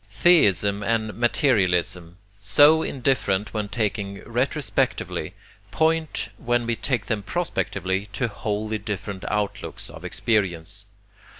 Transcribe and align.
Theism 0.09 0.81
and 0.81 1.13
materialism, 1.13 2.17
so 2.39 2.81
indifferent 2.81 3.53
when 3.53 3.69
taken 3.69 4.23
retrospectively, 4.25 5.35
point, 5.69 6.29
when 6.39 6.65
we 6.65 6.75
take 6.75 7.05
them 7.05 7.21
prospectively, 7.21 8.07
to 8.13 8.27
wholly 8.27 8.79
different 8.79 9.23
outlooks 9.29 9.91
of 9.91 10.03
experience. 10.03 10.87